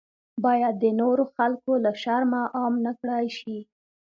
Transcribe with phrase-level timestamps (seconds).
[0.43, 3.57] باید د نورو خلکو له شرمه عام نکړای شي.